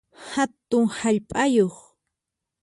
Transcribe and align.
Hatun 0.31 0.85
hallp'ayuq 0.99 1.77